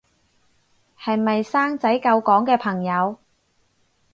[0.99, 3.17] 係咪生仔救港嘅朋友